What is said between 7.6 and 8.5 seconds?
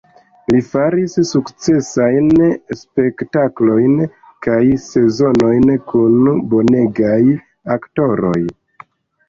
aktoroj.